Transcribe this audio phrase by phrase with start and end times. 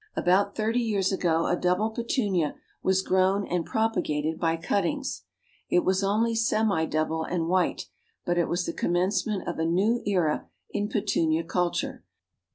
[0.15, 5.25] About thirty years ago a double Petunia was grown and propagated by cuttings.
[5.69, 7.85] It was only semi double and white,
[8.25, 12.03] but it was the commencement of a new era in Petunia culture.